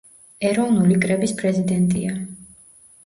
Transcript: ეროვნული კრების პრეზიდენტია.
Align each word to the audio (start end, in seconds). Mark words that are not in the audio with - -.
ეროვნული 0.51 0.97
კრების 1.05 1.35
პრეზიდენტია. 1.43 2.17